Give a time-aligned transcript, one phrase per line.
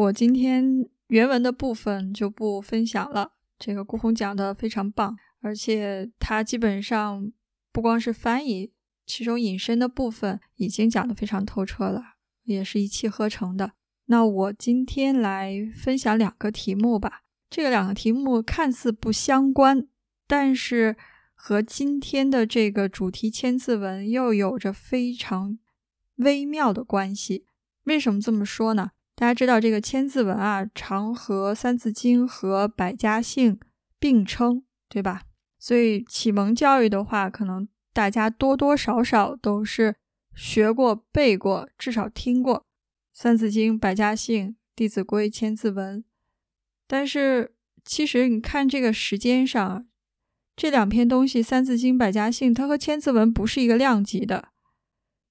[0.00, 3.32] 我今天原文的部分就不分享了。
[3.58, 7.30] 这个顾红讲的非常棒，而且他基本上
[7.70, 8.72] 不光是翻译，
[9.04, 12.02] 其中引申的部分已经讲得非常透彻了，
[12.44, 13.72] 也是一气呵成的。
[14.06, 17.20] 那我今天来分享两个题目吧。
[17.50, 19.86] 这个两个题目看似不相关，
[20.26, 20.96] 但是
[21.34, 25.58] 和今天的这个主题千字文又有着非常
[26.16, 27.44] 微妙的关系。
[27.84, 28.92] 为什么这么说呢？
[29.20, 33.60] 大家知道这个千字文啊，常和《三字经》和百家姓
[33.98, 35.24] 并称，对吧？
[35.58, 39.96] 所以启蒙教育的话，可能大家多多少少都是
[40.34, 42.60] 学过、背过，至少听过
[43.12, 46.02] 《三字经》、百家姓、弟子规、千字文。
[46.86, 49.86] 但是其实你看这个时间上，
[50.56, 54.48] 这两篇东西，《三字经》、百家姓，它和千字文不是一个量级的。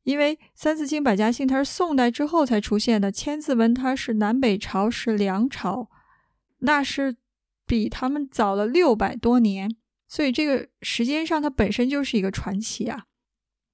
[0.04, 5.90] 因为《三字经》《百家姓》它是宋代之后才出现的，《千字文》它是南北朝，是梁朝，
[6.60, 7.18] 那是
[7.68, 9.70] 比他们早了六百多年，
[10.08, 13.06] 所以这个时间上它本身就是一个传奇啊。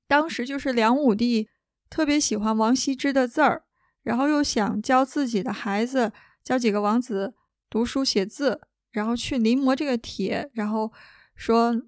[0.08, 1.48] 当时就是梁武帝
[1.90, 3.64] 特别喜欢王羲之的字儿，
[4.04, 6.12] 然后又想教自己的孩子，
[6.44, 7.34] 教几个王子
[7.70, 10.92] 读书写字，然后去临摹这个帖，然后
[11.36, 11.82] 说。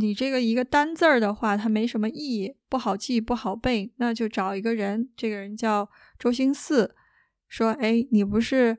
[0.00, 6.94] 你这个一个单字儿的话，它没什么意义，不好记，不好背，那就找一个人，这个人叫周星四，
[7.48, 8.78] 说：“哎，你不是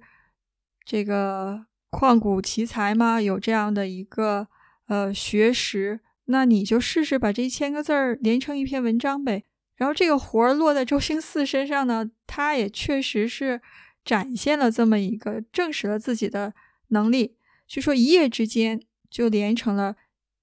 [0.85, 3.21] 这个旷古奇才吗？
[3.21, 4.47] 有这样的一个
[4.87, 9.43] 呃学识，那你就试试把这一千个字儿连成一篇文章呗。”
[9.75, 13.61] 然后这个活儿落在周星四身上呢，他也确实是
[14.05, 16.53] 展现了这么一个，证实了自己的
[16.87, 17.35] 能力，
[17.67, 19.97] 据说一夜之间就连成了。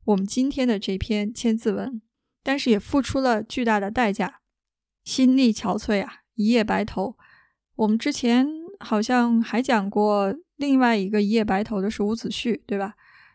[0.06, 2.00] 我们今天的这篇千字文，
[2.44, 4.40] 但是也付出了巨大的代价，
[5.02, 7.16] 心力憔悴啊，一夜白头。
[7.74, 8.46] 我们之前
[8.78, 12.94] 好像还讲过另外一个一夜白头的是伍子胥，对吧？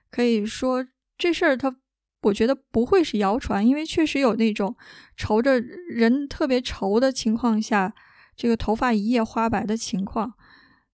[0.09, 1.75] 可以说这事儿他，
[2.21, 4.77] 我觉得不会是谣传，因为确实有那种
[5.17, 7.93] 愁着人特别愁的情况下，
[8.37, 10.35] 这个头发一夜花白的情况，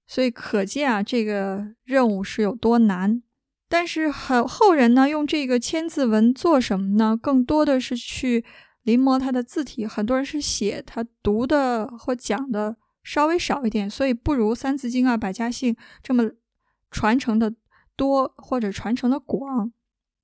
[0.07, 3.21] 所以可见啊，这个任务是有多难。
[3.69, 7.17] 但是后后人呢，用这个千字文做什么呢？
[7.21, 8.45] 更多的是去
[8.83, 9.85] 临摹它的字体。
[9.85, 16.31] 很多人是写，他读的或讲的稍微少一点，所以不如《三字经》啊、《百家姓》这么
[16.89, 17.53] 传承的
[17.97, 19.73] 多或者传承的广。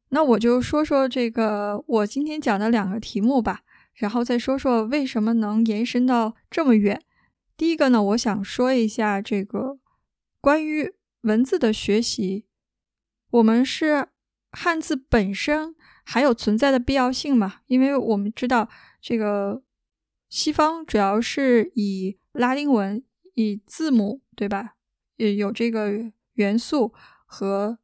[0.09, 3.63] 那我就说说这个我今天讲的两个题目吧，
[3.95, 7.01] 然后再说说为什么能延伸到这么远。
[7.57, 9.79] 第一个呢，我想说一下这个
[10.39, 10.93] 关于
[11.23, 12.45] 文字的学习。
[13.33, 14.09] 我们是
[14.51, 17.61] 汉字本身还有存在的必要性嘛？
[17.65, 18.69] 因为我们知道
[19.01, 19.63] 这个
[20.29, 24.75] 西方主要是以拉丁文以字母对吧？
[25.15, 26.93] 也有这个元素
[27.25, 27.79] 和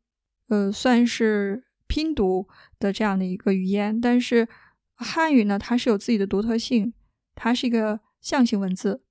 [0.49, 4.47] 呃算是拼读的这样的一个语言，但是
[4.93, 6.93] 汉语呢，它是有自己的独特性，
[7.33, 9.01] 它是一个象形文字，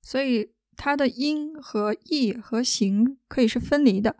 [0.00, 4.16] 所以它的音和义和形可以是分离的。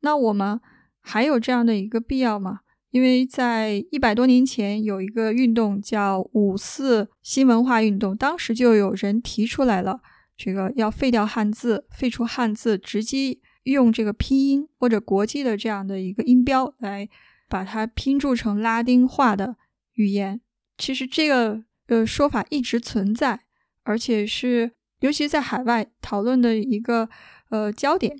[0.00, 0.60] 那我们。
[1.08, 2.58] 还有这样的一个必要吗？
[2.90, 10.00] 因为在一百多年前有一个运动叫五四新文化运动，当时就有人提出来了，
[10.36, 17.08] 这个要废掉汉字，废除汉字，直接用这个拼音或者国际的这样的一个音标来
[17.48, 19.56] 把它拼注成拉丁化的
[19.94, 20.40] 语言。
[20.76, 23.42] 其实这个呃说法一直存在，
[23.84, 27.08] 而且是尤其在海外讨论的一个
[27.50, 28.16] 呃焦点。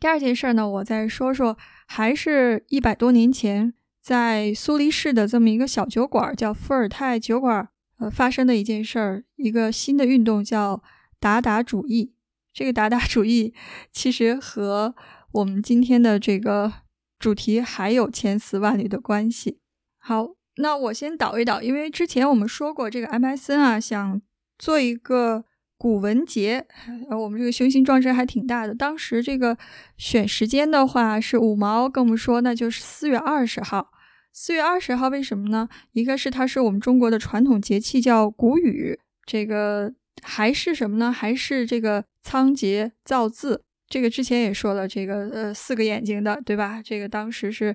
[0.00, 1.58] 第二件事呢，我再说说，
[1.90, 3.72] 还是一百多年前，
[4.02, 7.66] 在苏黎世的这么一个小酒馆，叫伏尔泰酒馆，
[7.98, 10.82] 呃，发生的一件事儿，一个新的运动叫
[11.18, 12.12] 达达主义。
[12.52, 13.54] 这个达达 主义
[13.90, 14.94] 其实和
[15.32, 16.70] 我们今天的这个
[17.18, 19.58] 主题还有千丝万缕的关系。
[19.96, 24.20] 好，那我先导一导，因为之前我们说过，这个 MSN 啊，想
[24.58, 25.46] 做一个。
[25.78, 26.66] 古文节，
[27.08, 28.74] 我们这个雄心壮志还挺大的。
[28.74, 29.56] 当时这个
[29.96, 33.92] 选时间的话，是五毛跟我们说，那就是四月二十号。
[34.32, 35.68] 四月二十号为什么呢？
[35.92, 38.98] 一个是它是我们中国的传统节气，叫谷雨。
[39.24, 39.92] 这个
[40.22, 41.12] 还是什么呢？
[41.12, 43.62] 还是这个仓颉造字。
[43.88, 46.82] 这个之前也说了，这个呃四个眼睛的，对吧？
[46.84, 47.74] 这个当时是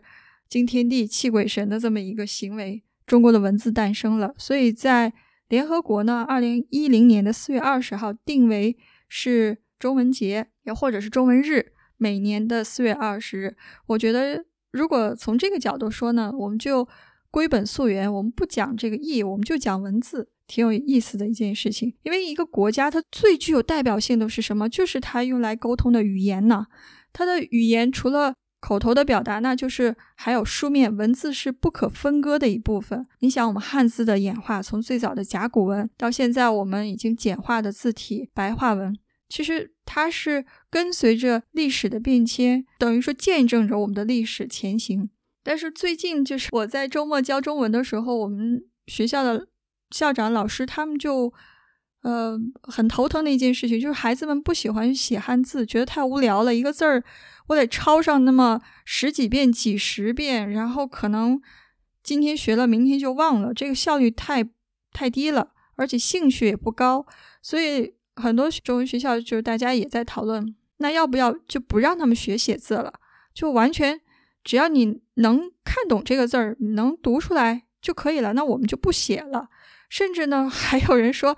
[0.50, 4.34] 惊天地、泣鬼神的这么一个行为，中国的文字诞生了。
[4.38, 5.12] 所以在
[5.54, 8.76] 联合国呢，二零一零年的四月二十号定为
[9.08, 13.56] 是中文节，也或者是中文日，每年的四月二十日。
[13.86, 16.88] 我觉得，如果从这个角度说呢，我们就
[17.30, 21.94] 归本溯源，我们不讲这个义，我们就讲文字，挺有意思的一件事情。
[22.02, 24.68] 因为一个国家它最具有代表性的是什么？
[24.68, 26.66] 就是它用来沟通的语言呢。
[27.12, 28.34] 它的语言除了
[28.64, 33.06] 口头的表达，那就是还有书面文字是不可分割的一部分。
[33.20, 45.10] 你想，我们汉字的演化，从最早的甲骨文到现在我们已经简化的字体白话文，其实它是跟随着历史的变迁，等于说见证着我们的历史前行。
[45.44, 49.50] 但是最近就是我在周末教中文的时候，我们学校的
[49.92, 51.34] 校长、老师他们就
[52.04, 57.04] 呃很头疼的一件事情，就是孩子们不喜欢写汉字，觉得太无聊了，一个字儿。
[57.48, 61.42] 我得抄上那么十几遍、几十遍，然后可能
[62.02, 64.48] 今天学了，明天就忘了，这个效率太
[64.92, 67.06] 太低了，而且兴趣也不高。
[67.42, 72.94] 所以很多中文学校就是大家也在讨论，那要不要就不让他们学写字了？
[73.34, 74.00] 就完全
[74.44, 78.34] 只要你能看懂这个字儿，能读出来就可以了。
[78.34, 79.50] 那我们就不写了。
[79.90, 81.38] 甚至呢， 还有人说：“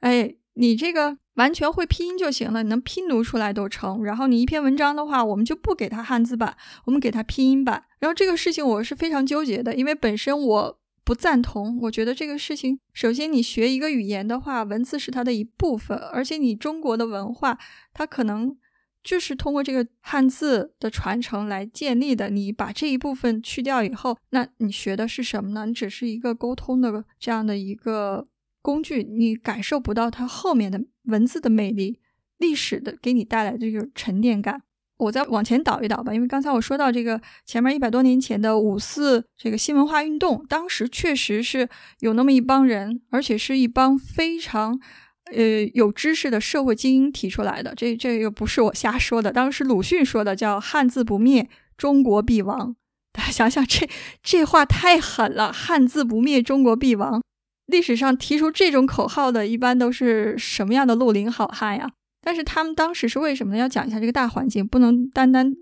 [0.00, 4.04] 哎，你这个。”完全会拼音就行了，你能拼读出来都成。
[4.04, 7.84] 然后你一篇文章的话，我们就不给它汉字版，我们给它拼音版。
[7.98, 11.78] 然后这个事情我是非常纠结的，因为本身我不赞同。
[11.82, 17.58] 我觉得这个事情，首先你学一个语言的话，文字是它的一部分，而且你中国的文化，
[17.92, 18.56] 它可能
[19.04, 22.30] 就是通过这个汉字的传承来建立的。
[22.30, 25.66] 你把这一部分去掉以后，那你学的是什么呢？
[25.66, 28.26] 你只是一个沟通的这样的一个。
[28.62, 31.98] 工具，你感受不到它后面的文字的魅力、
[32.38, 34.62] 历史的给你带来的这个沉淀感。
[34.98, 41.68] 我再往前倒一倒吧，因为刚才我说到这个前面一百多年前的五四这个新文化运动，当时确实是
[42.00, 44.80] 有那么一帮人，而且是一帮非常
[45.34, 47.74] 呃有知识的社会精英提出来的。
[47.76, 52.74] 这这个不是我瞎说的，当时鲁迅说的叫“汉字不灭，中国必亡”。
[53.12, 53.86] 大家想想，这
[54.22, 57.22] 这话太狠了，“汉字不灭，中国必亡”。
[57.66, 61.90] 历史上提出这种口号的，一般都是什么样的绿林好汉呀？
[62.22, 63.58] 但是他们当时是为什么呢？
[63.58, 65.52] 要讲一下这个大环境，不能单单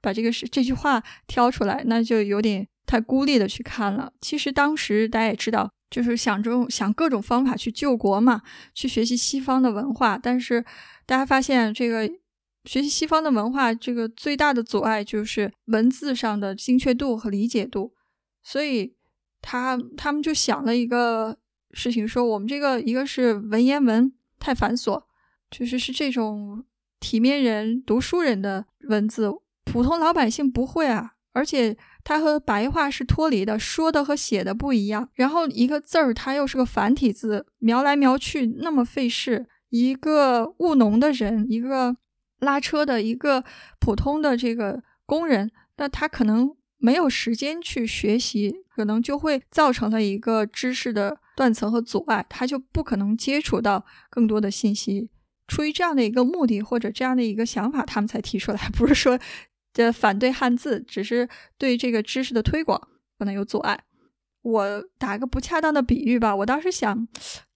[0.00, 4.12] 把这个是这句话挑出来，那就有点太孤立的去看了。
[4.20, 8.42] 其实当时大家也知道，就是想着想各种方法去救国嘛，
[8.74, 10.16] 去学习西方的文化。
[10.16, 10.64] 但是
[11.04, 12.06] 大家发现，这个
[12.64, 17.92] 学习西方的文化，这个最大的阻碍就是文字上的精确度和理解度。
[18.42, 18.94] 所以
[19.42, 21.38] 他他们就想了一个。
[21.76, 25.02] 事情说，我们这个一个是文言文太繁琐，
[25.50, 26.64] 就是是这种
[26.98, 29.30] 体面人、读书人的文字，
[29.64, 31.12] 普通老百姓不会啊。
[31.32, 35.10] 而且它和白话是脱离的，说的和写的不一样。
[35.12, 39.46] 然后一个字儿，它又是个繁体字，描来描去那么费事。
[39.68, 41.94] 一个务农的人，一个
[42.38, 43.44] 拉车的，一个
[43.78, 51.18] 普通的这个工人，那他可能没有时间去学习，可能就会造成了一个知识的。
[51.36, 55.10] 断层和阻碍，他就不可能接触到更多的信息。
[55.46, 59.16] 出于这样的一个目的或者这样的一个想法，他们才提出来，不是说
[59.72, 63.78] 这反对汉字，只是对这个知识的推广不能有阻碍。
[64.42, 67.06] 我打个不恰当的比喻吧，我当时想，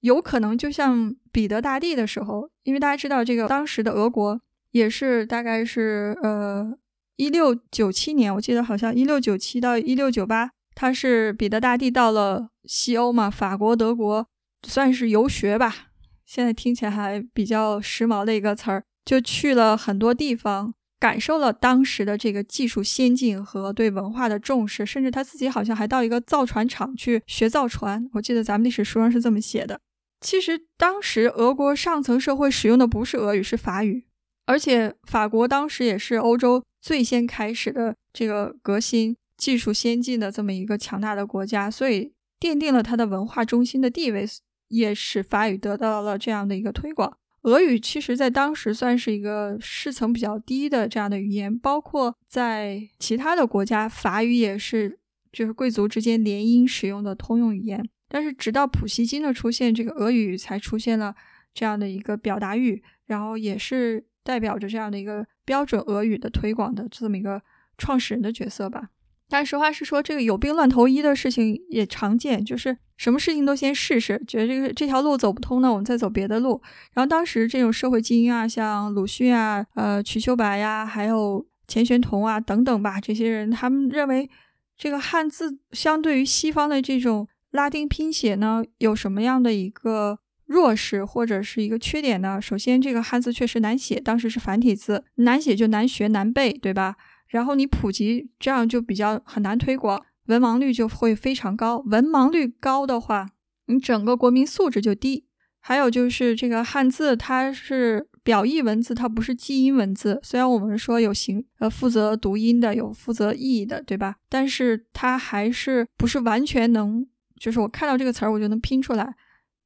[0.01, 4.41] 有可能就像彼得大帝的时候，因为大家知道这个当时的俄国
[4.73, 6.73] 也是大概是呃
[7.17, 10.51] 一六九七年，我记得好像一六九七到一六九八。
[10.81, 14.27] 他是彼得大帝到了西欧嘛，法国、德国
[14.67, 15.89] 算是游学吧，
[16.25, 28.09] 现在听起来还比较时髦的一个词儿，就去了很多地方，感受了当时的这个技术先进和对文化的重视，甚至他自己好像还到一个造船厂去学造船。
[28.15, 29.79] 我记得咱们历史书上是这么写的。
[30.23, 34.07] 其实当时俄国上层社会使用的不是俄语，是法语，
[34.47, 39.15] 而且法国当时也是欧洲最先开始的这个革新。
[39.41, 44.27] 技术先进的这么一个强大的国家，所以奠定了它的文化中心的地位，
[44.69, 47.17] 也使法语得到了这样的一个推广。
[47.45, 54.99] 俄语其实在当时算是一个世层比较低的这样的语言，包括在其他的国家，法语也是
[55.33, 57.83] 就是贵族之间联姻使用的通用语言。
[58.09, 61.15] 但是直到普希金的出现，这个俄语才出现了
[61.55, 67.41] 这样的一个表达语，然后也是代表着这样的一个标准俄语的推广的这么一个
[67.79, 68.91] 创始人的角色吧。
[69.31, 76.61] 但实话实说，这个有病乱投医的事情也常见，就是什么事情都先试试，觉得这个这条路走不通，呢我们再走别的路。
[76.93, 84.29] 然后当时这种社会精英啊，像鲁迅啊、呃瞿秋白呀，还有钱玄同啊等等吧，这些人他们认为
[84.77, 92.41] 这个汉字相对于西方的这种拉丁拼写呢，有什么样的一个弱势或者是一个缺点呢？
[92.41, 96.97] 首先，这个汉字确实难写，当时是繁体字，难写就难学难背，对吧？
[97.31, 101.79] 然后你普及，这样就比较很难推广，文盲率就会非常高。
[101.87, 103.31] 文盲率高的话，
[103.67, 105.27] 你整个国民素质就低。
[105.61, 110.19] 还有就是这个汉字，它是表意文字，它不是记音文字。
[110.23, 114.17] 虽然我们说有形呃负责读音的，有负责译的，对吧？
[114.29, 117.07] 但是它还是不是完全能，
[117.39, 119.15] 就是我看到这个词儿我就能拼出来，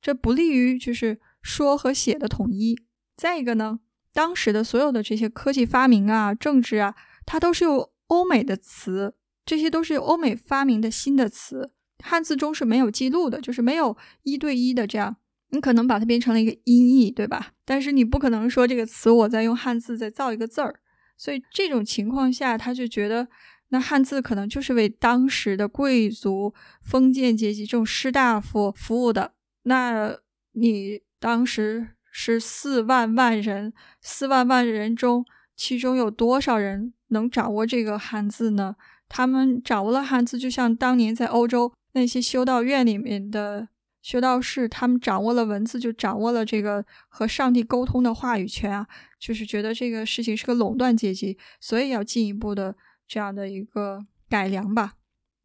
[0.03, 2.77] 这不利于就是说和写的统一。
[3.17, 3.79] 再一个呢，
[4.13, 9.15] 当时的所有的这些科技发明啊、政治啊，它都是用欧美的词，
[9.45, 15.17] 这些都是欧美发明的新的词，汉字中是没有记录的，就是没有一对一的这样。
[15.51, 17.53] 你可能把它变成了一个音译，对吧？
[17.65, 20.81] 但是你不可能说这个词我在用汉字再造一个字儿，
[21.17, 23.29] 所以这种情况下，他就觉得
[23.69, 26.53] 那汉字可能就是为当时的贵族、
[26.83, 29.35] 封建阶级这种士大夫服务的。
[29.63, 30.19] 那
[30.53, 38.77] 你当时是四万万人，四万万人中，其中有多少人能掌握这个汉字呢？
[39.09, 43.69] 他们掌握了汉字，就像当年在欧洲那些修道院里面的。
[44.05, 48.87] 修道士他们掌握了文字，就掌握了这个和上帝沟通的话语权啊，
[49.19, 52.77] 就是觉得这个事情是个垄断阶级，所以要进一步的
[53.09, 54.93] 这样的一个改良吧。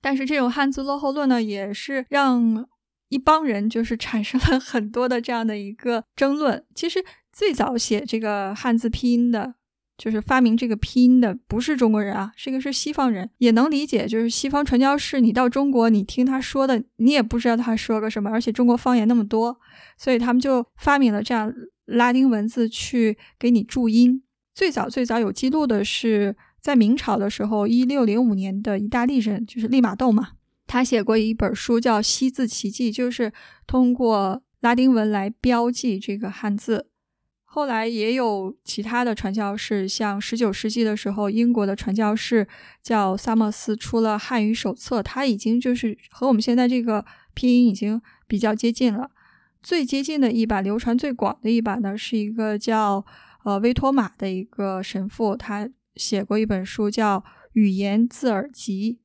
[0.02, 2.68] 但是这种汉字落后论呢，也是让
[3.08, 6.66] 一帮人就是产生了很多的这样的一个争论。
[6.76, 9.56] 其实最早写这个汉字拼音的。
[10.00, 14.08] 就是发明这个拼音的不是中国人啊，这个是西方人，也能理解。
[14.08, 19.60] 就是西方传教士，你到中国，你听他说的，你也不知道他说个什么，而且中国方言那么多，
[19.98, 21.54] 所以他们就发明了这样
[21.86, 24.24] 拉丁文字去给你注音。
[24.56, 30.30] 最早最早有记录的是在明朝的时候，一六零五年的意大利人就是利玛窦嘛，
[30.66, 33.34] 他写过一本书叫《西字奇迹》，就是
[33.68, 36.89] 通过拉丁文来标记这个汉字。
[37.52, 42.48] 后来也有其他的传教士，像十九世纪的时候，英国的传教士
[42.84, 47.04] 叫萨默斯出了汉语手册，他已经就是和我们现在这个
[47.34, 49.10] 拼音已经比较接近了。
[49.64, 53.04] 最接近的一版，流传最广的一版呢，是一个叫
[53.44, 57.20] 呃威托马的一个神父，他写过一本书叫
[57.54, 59.00] 《语言字耳集》。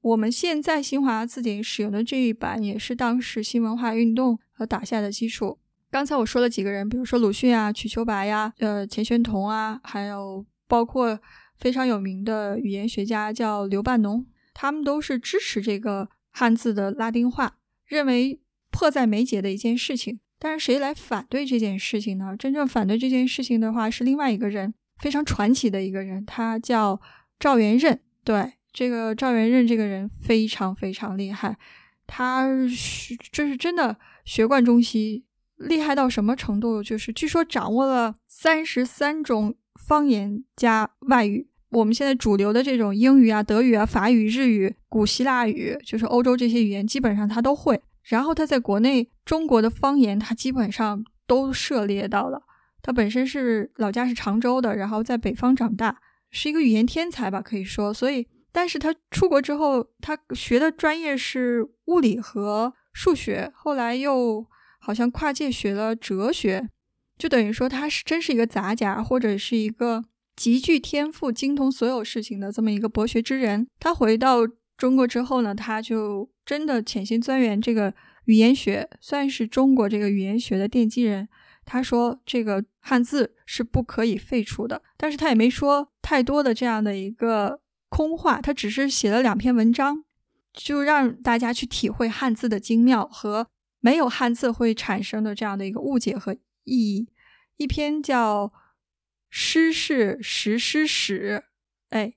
[0.00, 5.58] 我们现在新华字典使用的这一版，也是当时新文化运动和打下的基础。
[5.90, 11.18] 刚才我说了几个人，比如说鲁迅啊、瞿秋白呀、呃钱玄同啊，还有包括
[11.58, 17.56] 非常有名的语言学家叫刘半农，他们都是支持这个汉字的拉丁化，
[17.86, 20.20] 认为迫在眉睫的一件事情。
[20.38, 22.36] 但是谁来反对这件事情呢？
[22.38, 27.00] 真正反对这件事情的话是另外一个人，非常传奇的一个人，他叫
[27.38, 28.00] 赵元任。
[28.22, 31.58] 对，这个赵元任这个人非常非常厉害，
[32.06, 35.24] 他是这是真的学贯中西。
[35.60, 36.82] 厉害到什么程度？
[36.82, 39.54] 就是据说掌握了三十三种
[39.86, 41.48] 方言加外语。
[41.70, 47.80] 我们现在主流的这种英语啊、德语啊、法语、日语、古希腊语，就是欧洲这些语言，基本上他都会。
[48.02, 52.42] 然后他在国内中国的方言，他基本上都涉猎到了。
[52.82, 56.00] 他本身是老家是常州的，然后在北方长大，
[56.30, 57.92] 是一个语言天才吧，可以说。
[57.92, 64.46] 所以，但是他出国之后，他学的专业是物理和数学，后来又。
[64.80, 66.68] 好像跨界学了哲学，
[67.16, 70.02] 就等于说他是真是一个杂家，或者是一个
[70.34, 73.68] 极具天赋、精通所有事情的这么一个博学之人。
[73.78, 74.38] 他回到
[74.78, 77.94] 中国之后呢，他就真的潜心钻研这个
[78.24, 81.28] 语言学，算是中国这个语言学的奠基人。
[81.66, 87.60] 他说这个汉字是不可以废除的，但是他也没说太多的这样的一个
[87.90, 90.02] 空话，他只是写了两篇文章，
[90.54, 93.46] 就让大家去体会汉字的精妙和。
[93.80, 96.34] 没有汉字会产生的这样的一个误解和
[96.64, 97.08] 意义，
[97.56, 98.46] 一篇叫
[99.28, 101.42] 《诗是石狮史》，
[101.96, 102.14] 哎，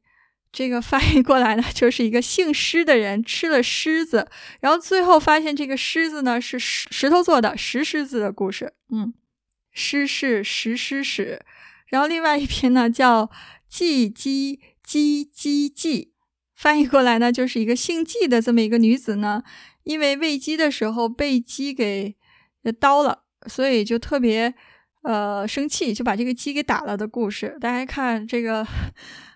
[0.52, 4.30] 这个翻译过来呢，就是一个姓施的人吃了狮子，
[4.60, 8.74] 然后最后发现这个狮子呢是石石头做的石狮子的故事。
[8.90, 9.14] 嗯，
[9.72, 11.44] 诗是石狮史，
[11.88, 13.28] 然后另外一篇呢叫
[13.68, 16.14] 《季姬姬姬季》，
[16.56, 19.44] 翻译过来呢就是一个姓季的这么一个女子呢。
[19.84, 22.16] 因为喂鸡的时候被鸡给
[22.80, 24.54] 刀了，所以就特别
[25.04, 27.58] 呃生气，就把这个鸡给打了的故事。
[27.60, 28.66] 大家看这个，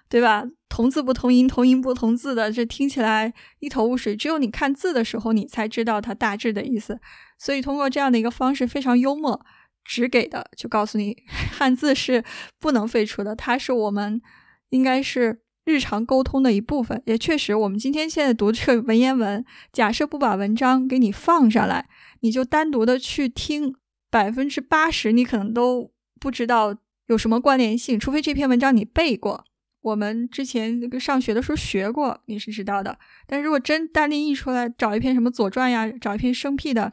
[0.09, 0.43] 对吧？
[0.69, 4.15] 同字不同音，同音不同字的，这听起来一头雾水。
[4.15, 6.99] 只有你看字的时候，你才知道它大致的意思。
[7.39, 9.45] 所以通过这样的一个方式，非常幽默，
[9.83, 11.17] 只给的就告诉你，
[11.51, 12.23] 汉字是
[12.59, 14.21] 不能废除的，它是我们
[14.69, 15.41] 应该是。
[15.67, 19.43] 日常沟通的一部分，也确实，我们今天现在读这个文言文，
[19.73, 21.89] 假设不把文章给你放上来，
[22.21, 23.75] 你就单独的去听，
[24.09, 26.73] 百分之八十你可能都不知道
[27.07, 29.43] 有什么关联性，除非这篇文章你背过，
[29.81, 32.97] 我们之前那个上学的时候学过，你是知道的。
[33.27, 36.89] 但如果真单拎译出来，找一篇什么《左传》呀，找一篇生僻的，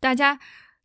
[0.00, 0.40] 大家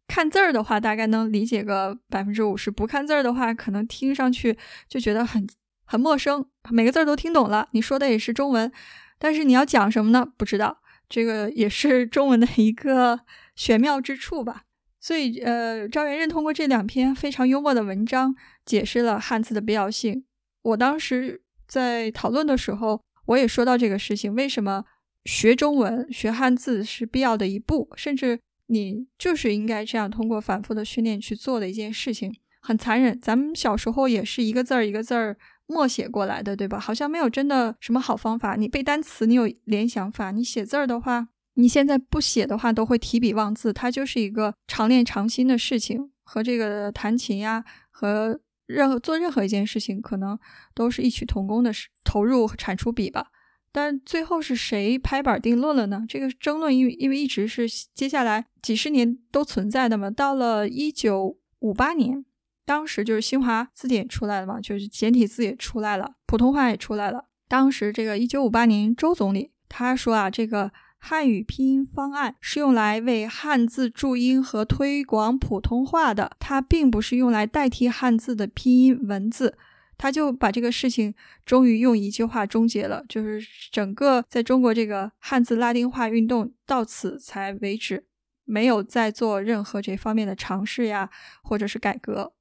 [0.07, 4.55] 看字儿的话，大概能理解个百分之五十；不看字儿的话，可能听上去
[4.87, 5.47] 就觉得很
[5.89, 6.45] 很陌生。
[6.69, 8.71] 每个字儿都听懂了，你说的也是中文，
[9.17, 10.23] 但是你要讲什么呢？
[10.37, 10.81] 不知道。
[11.09, 13.21] 这个也是 中文的一个
[13.55, 14.65] 玄妙之处吧。
[15.01, 20.25] 所以，呃，赵元任通过这两篇非常幽默的文章，解释了汉字的必要性。
[20.61, 24.85] 我当时在讨论的时候，我也说到这个事情：为什么
[25.25, 32.31] 学中文、学汉字是必要的一步，甚至你就是应该这样通过反复的训练去做的一件事情。
[32.61, 35.37] 很残忍，咱们小时候也是一个字儿一个字儿
[35.69, 36.77] 默写过来的，对吧？
[36.77, 38.57] 好像没有真的什么好方法。
[38.57, 43.71] 你背单词，你有联想法；你写字儿的话，你现在不写的话，都会提笔忘字。
[43.71, 48.41] 它就是一个常练常新的事情，和这个弹琴呀，和。
[48.69, 50.37] 任何做任何一件事情，可能
[50.75, 53.31] 都是异曲同工的，是投入产出比吧。
[53.71, 56.05] 但最后是谁拍板定论了呢？
[56.07, 60.11] 这个争论因为因为一直是接下来几十年都存在的嘛。
[60.11, 62.23] 到了一九五八年，
[62.69, 67.25] 当时就是新华字典出来了嘛，就是简体字也出来了，普通话也出来了。
[67.47, 70.71] 当时这个一九五八年，周总理他说啊，这个。
[71.01, 79.57] 汉语拼音方案是用来为汉字注音和推广普通话的，它并不是用来代替汉字的拼音文字。
[79.97, 88.05] 他就把这个事情终于用一句话终结了，就是整个在中国这个汉字拉丁化运动到此才为止，
[88.43, 91.09] 没有再做任何这方面的尝试呀，
[91.41, 92.33] 或者是改革。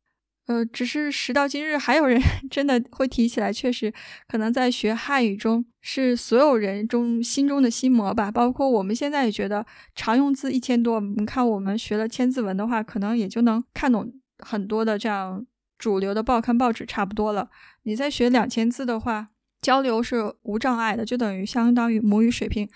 [0.49, 2.19] 呃，只是时到今日，还有人
[2.51, 3.53] 真的会提起来。
[3.53, 3.93] 确实，
[4.27, 8.33] 可能在学汉语中是所有人中心中的心魔吧。
[8.33, 17.51] 包括我们现在也觉得常用字一千多，你看我们学了千字文的话，可能也就能看懂很多的这样主流的报刊报纸差不多了。
[17.83, 19.29] 你再学两千字的话，
[19.61, 22.67] 交流是无障碍的，就等于相当于母语水平。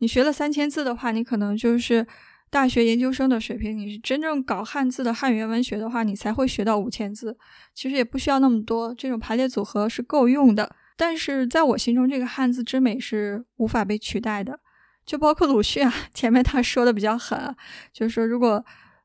[0.00, 2.06] 你学了三千字的话，你可能就是。
[2.52, 7.38] 大学研究生的水平，你是真正搞汉字的汉语言文学的话，你才会学到五千字。
[7.72, 10.76] 其实也不需要那么多，这种排列组合是够用的。
[10.94, 14.60] 但是在我心中，这个汉字之美是无法被取代的。
[15.06, 17.56] 就包括鲁迅啊， 前面他说的比较狠，
[17.90, 18.62] 就是说如果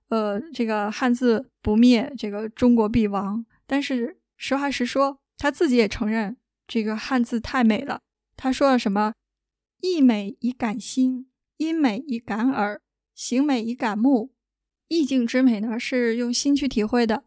[0.10, 3.46] 呃这个汉字不灭，这个中国必亡。
[3.66, 6.36] 但是实话实说，他自己也承认
[6.68, 8.02] 这个汉字太美了。
[8.36, 9.14] 他说了什么？
[9.80, 12.82] 意美以感心，音美以感耳。
[13.18, 14.32] 形美以感目，
[14.88, 17.24] 意境之美呢是用心去体会的。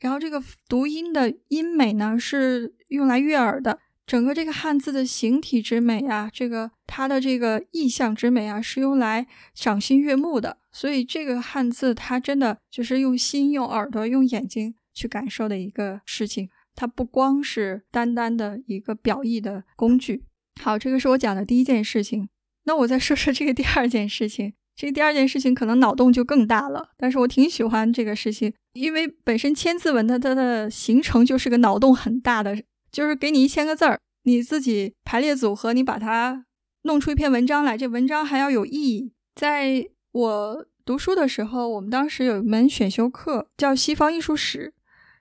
[0.00, 3.78] 然后这个读音的音美呢是用来悦耳的。
[4.06, 10.56] 整个这个汉字的形体之美啊，这个它的这个意象之美啊，是用来赏心悦目的。
[10.72, 16.48] 所以这个汉字它真的就是用心、用耳朵、用眼睛去感受的一个事情。
[16.74, 20.24] 它不光是单单的一个表意的工具。
[20.62, 22.28] 好，这个是我讲的第一件事情。
[22.64, 24.54] 那我再说说这个第二件事情。
[24.76, 32.54] 这第二件事情可能脑洞就更大了，但是我挺喜欢这个事情，因为本身千字文它它的形成就是个脑洞很大的，
[32.92, 36.44] 就是给你一千个字儿，你自己排列组合，你把它
[36.82, 39.12] 弄出一篇文章来，这文章还要有意义。
[39.34, 44.74] 在我读书的时候，我们当时有一门选修课叫西方艺术史，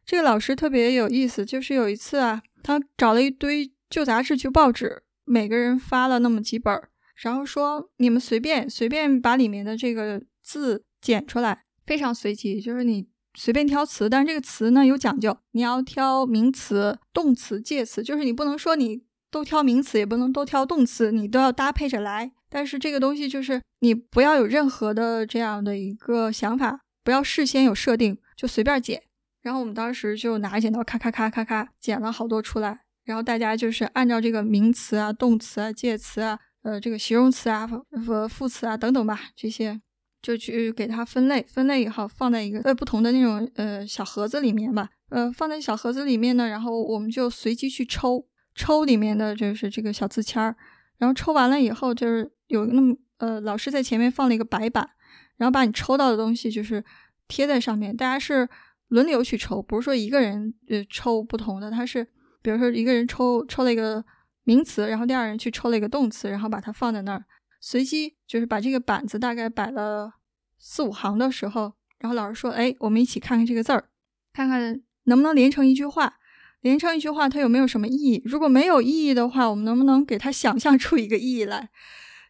[0.06, 6.90] 这个老师特别有意思，就是有一次啊，他找了一堆旧杂志、旧报纸，每个人发了那么几本儿。
[7.22, 22.32] 然后说你们随便随便把里面的这个字剪出来，非常随机，就是你随便挑词，但是这个词呢有讲究，你要挑名词、动词、介词，就是你不能说你都挑名词，也不能都挑动词，你都要搭配着来。
[22.50, 29.04] 但是这个东西就是你不要有任何的这样的一个想法，不要事先有设定，就随便剪。
[29.42, 36.40] 然后我们当时就拿剪刀咔咔咔咔咔剪了好多出来，然后大家就是按照这个名词啊、动词啊、介词啊。
[36.66, 37.70] 呃，这个形容词啊、
[38.08, 39.80] 和副词啊等等吧，这些
[40.20, 44.90] 就去给它分类，分类以后放在一个呃不同的那种呃小盒子里面吧。
[45.10, 48.26] 呃，放在小盒子里面呢，然后我们就随机去抽，
[48.56, 50.56] 抽里面的就是这个小字签儿。
[50.98, 54.90] 然后抽完了以后，就是有那么呃老师在前面放了一个白板，
[55.38, 56.84] 然后把你抽到的东西就是
[57.28, 58.50] 贴在上面，大家是
[58.88, 62.08] 轮流去抽，不是说一个人呃抽不同的，他是
[62.42, 64.04] 比如说一个人抽抽了一个。
[64.46, 67.26] 名词，然后第二人去抽了一个动词，然后把它放在那儿，
[67.60, 70.14] 随机就是把这个板子大概摆了
[70.58, 73.90] 四五行的时候，然后老师说：“哎，我们一起看看这个字儿，
[74.32, 76.18] 看看能不能连成一句话。
[76.62, 78.22] 连成一句话，它有没有什么意义？
[78.26, 81.70] 如果没有意义的话，我们能不能给它想象出一个意义来？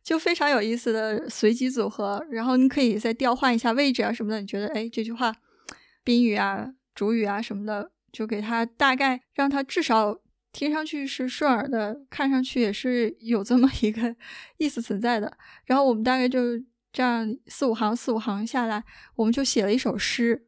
[0.04, 2.26] 就非常有意思的随机组合。
[2.32, 4.42] 然后你可以再调换一下位置啊什么的。
[4.42, 5.34] 你觉得，哎，这句话
[6.04, 10.20] 宾语啊、主语啊什么的，就给它大概让它至少。”
[10.56, 14.16] 听上去是顺耳的，看上去也是有这么一个
[14.56, 15.38] 意思存在的。
[15.66, 16.58] 然后我们大概就
[16.94, 18.82] 这样四五行四五行下来，
[19.18, 20.46] 我们就写了一首诗，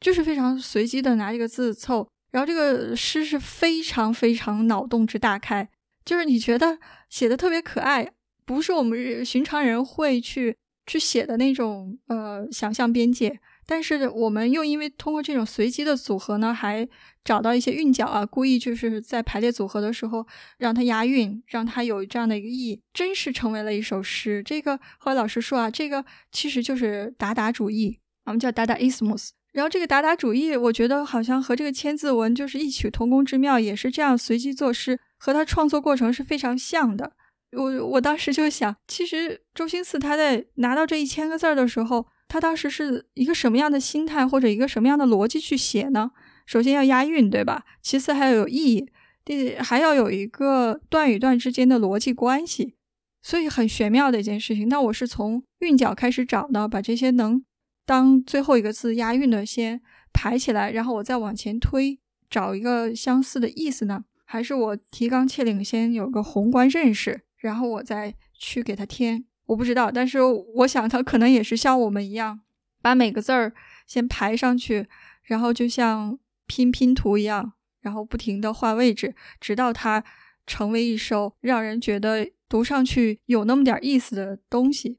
[0.00, 5.68] 就是非常随机的拿这个字凑，然后这个诗是非常非常脑洞之大开，
[6.02, 6.78] 就是你觉得
[7.10, 8.10] 写的特别可爱，
[8.46, 13.38] 不是我们寻常人会去去写的那种呃想象边界。
[13.68, 16.88] 但是我们又因为通过这种随机的组合呢，还
[17.24, 20.24] 找到一些韵脚啊，故意就是在排列组合的时候
[20.58, 24.40] 让它押韵，让它有这样的一个意义，真是成为了一首诗。
[24.44, 29.30] 这个后来老师说啊，这个其实就是达达主义，我们叫达达 ismus。
[29.52, 37.10] 然后这个达达主义，我觉得好像和这个千字文就是异曲同工之妙，也是这样随机作诗，和他创作过程是非常像的。
[37.50, 42.06] 我我当时就想，其实周星驰他在拿到这一千个字儿的时候。
[42.28, 46.10] 他当时是一个什么样的心态，或者一个什么样的逻辑去写呢？
[46.44, 47.64] 首先要押韵，对吧？
[47.82, 48.88] 其次还要有意义，
[49.24, 52.74] 第还要有一个段与段之间的逻辑关系，
[53.22, 54.68] 所以很玄妙的一件事情。
[54.68, 57.44] 那我是从韵脚开始找的，把这些能
[57.84, 59.80] 当最后一个字押韵的先
[60.12, 61.98] 排起来，然后我再往前推，
[62.30, 64.04] 找一个相似的意思呢？
[64.24, 69.24] 还是我提纲挈领，先有个宏观认识，然后我再去给它添？
[69.46, 72.40] 我不知道，但是我想他可能也是像我们一样，
[72.82, 73.52] 把每个字儿
[73.86, 74.86] 先排上去，
[75.22, 80.04] 然后就像拼拼图一样，然后不停的换位置，直到它
[80.46, 84.98] 成为一首让人觉得读上去有那么点意思的东西。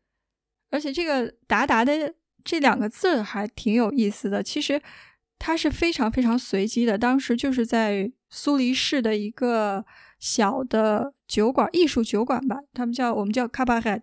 [0.70, 4.82] 而且这个“达达”的这两个字还挺有意思的，其实
[5.40, 6.98] 它是非常非常随机的。
[6.98, 9.86] 当时就是在苏黎世的一个
[10.20, 14.02] 小的酒馆，艺术酒馆吧，他们叫我们叫 cabaret。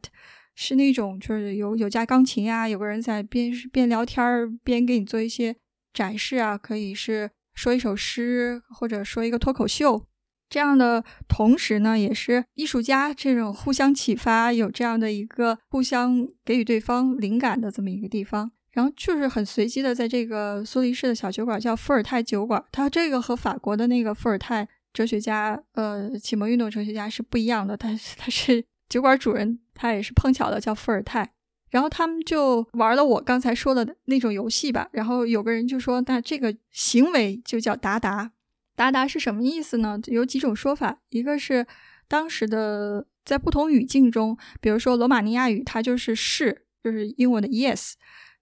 [0.56, 5.56] 是那种，就是有有架钢琴呀，有个人在边边聊天儿边给你做一些
[5.92, 10.06] 展示啊，可以是说一首诗，或者说一个脱口秀
[10.48, 11.02] 这样的。
[11.26, 18.52] 同时呢，也是艺术家这种互相启发，有这样的一个互相给予对方灵感的这么一个地方。
[18.70, 28.64] 然后就是很随机的，在这个苏黎世的小酒馆叫伏尔泰酒馆，它这个和法国的那个伏尔泰哲学家，呃，启蒙运动哲学家是不一样的，他他是。
[28.86, 31.32] 酒馆主人他也是碰巧的，叫伏尔泰。
[31.70, 34.88] 然后他们就玩了我刚才说的那种游戏吧。
[34.92, 38.30] 然后有个人就说：“那这个行为就叫达达。
[38.76, 39.98] 达达是什么意思呢？
[40.04, 40.98] 有几种说法。
[41.08, 41.66] 一个是
[42.06, 47.94] 当时的在不同语境中，比如说罗马尼亚语，它就是是，就是英文的 yes。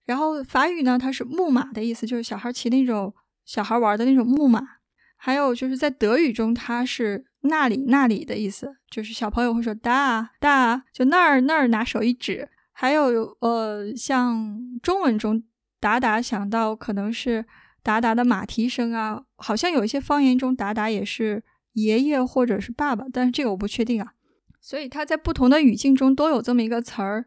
[0.04, 3.14] 然后法语呢，它是木马的意思，就是小孩骑那种
[3.46, 4.60] 小孩玩的那种木马。
[5.24, 12.48] 还有就是在德语中，它是。”那里那里的意思，就是小朋友会说哒哒，就那儿那儿拿手一指。
[12.70, 15.42] 还有呃，像中文中
[15.80, 17.44] 达达，想到可能是
[17.82, 19.24] 达达的马蹄声啊。
[19.34, 24.12] 好像有一些方言中达达也是爷爷或者是爸爸，但是这个我不确定啊。
[24.60, 27.24] 所以它在不同的语境中都有这么一个词儿，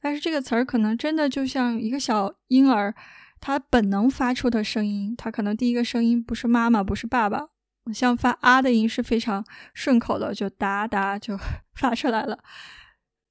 [0.00, 2.94] 但是这个词儿可能真的就像一个小婴儿
[3.40, 7.48] 他本能发出的声音，他可能第一个声音不是妈妈，不是爸爸。
[7.94, 11.38] 像发啊的音是非常顺口的，就哒哒就
[11.74, 12.38] 发出来了。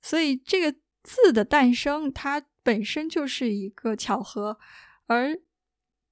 [0.02, 4.58] 所以这个字的诞生，它本身就是一个巧合，
[5.06, 5.38] 而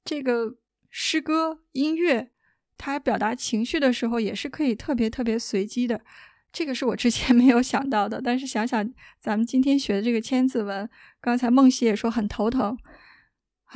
[0.03, 0.57] 这个
[0.91, 2.31] 诗歌音乐，
[2.77, 6.01] 它表达情绪的时候，也是可以特别特别随机的。
[6.51, 8.21] 这个是我之前 没有想到的。
[8.21, 10.87] 但是想想咱们今天学的这个千字文，
[11.19, 12.77] 刚才梦溪也说很头疼。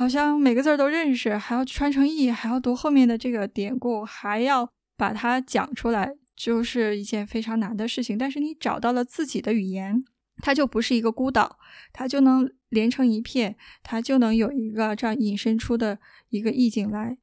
[0.00, 8.16] 好像每个字儿都认识，还要穿成意，还要读后面的这个典故，还要把它讲出来，就是一件非常难的事情。
[8.16, 10.02] 但是你找到了自己的语言，
[10.38, 11.58] 它就不是一个孤岛，
[11.92, 15.98] 它就能连成一片，它就能有一个这样引申出的
[16.30, 17.18] 一个意境来。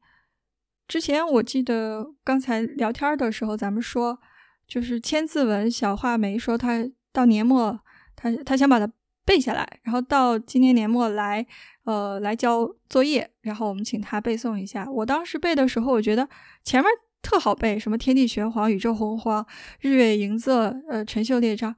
[0.87, 4.19] 之前我记得刚才聊天的时候，咱们说，
[4.67, 7.79] 就是千字文，小画眉说他到年末，
[8.15, 8.87] 他他想把它
[9.27, 11.45] 背下来，然后到今年年末来。
[11.87, 14.85] 呃，来交作业，然后我们请他背诵一下。
[14.91, 16.27] 我当时背的时候，我觉得
[16.61, 19.47] 前面特好背，什么天地玄黄，宇宙洪荒，
[19.79, 21.73] 日月盈仄，呃，辰宿列张，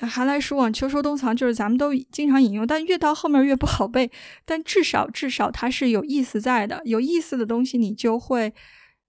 [0.00, 2.66] 寒来暑往，秋收冬藏，就是咱们都经常引用。
[2.66, 4.10] 但越到后面越不好背，
[4.44, 8.52] 但至少至少它是有意思在的，有意思的东西你就会，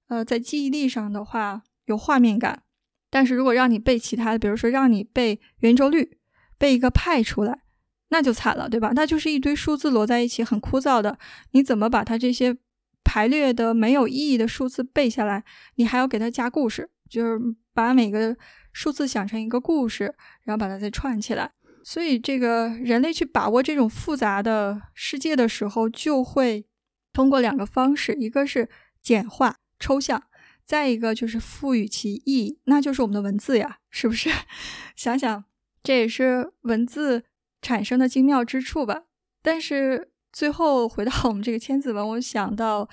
[0.09, 2.61] 呃，在记忆力上的话有画面感。
[3.09, 6.19] 但是如果让你背其他的，比如说让你背圆周率，
[6.59, 7.61] 背一个派出来。
[8.09, 8.91] 那就惨了，对吧？
[8.95, 11.17] 那就是一堆数字摞在一起，很枯燥的。
[11.51, 12.55] 你怎么把它这些
[13.03, 15.43] 排列的没有意义的数字背下来？
[15.75, 17.39] 你还要给它加故事，就是
[17.73, 18.37] 把每个
[18.71, 20.13] 数字想成一个故事，
[20.43, 21.51] 然后把它再串起来。
[21.83, 26.65] 所以，这个人类去把握这种复杂的世界的时候，就会
[27.13, 28.69] 通过两个方式：一个是
[29.01, 30.23] 简化抽象，
[30.65, 34.29] 再一个就是赋予其意义，那就是我们的文字呀，是不是？
[34.95, 35.45] 想想，
[35.83, 37.25] 这也是文字。
[37.65, 39.05] 产生的精妙之处吧。
[39.41, 42.87] 但是最后回到我们这个千字文，我想到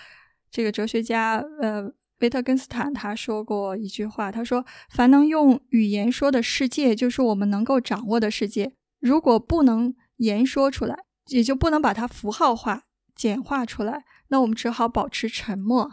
[0.51, 8.73] 这个哲学家呃维特根斯坦他说过一句话，他说：“凡能用语言说的世界，就是我们能够掌握的世界。
[8.99, 15.91] 如果不能言说出来，也就不能把它符号化、简化出来，那我们只好保持沉默。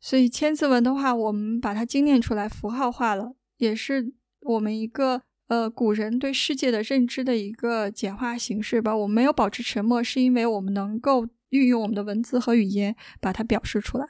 [0.00, 8.96] 所以千字文的话，我们把它精炼出来、符号化了，也是我们一个。”呃，古人对世界的认知的一个简化形式吧。
[8.96, 14.06] 我们没有保持沉默，是因为我们能够运用我们的文字和语言把它表示出来。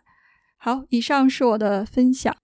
[0.59, 2.37] 好，以上是我的分享。